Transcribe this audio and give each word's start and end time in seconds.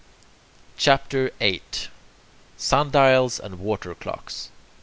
CHAPTER 0.77 1.29
VIII 1.39 1.61
SUNDIALS 2.57 3.39
AND 3.39 3.59
WATER 3.59 3.93
CLOCKS 3.93 4.49
1. 4.49 4.51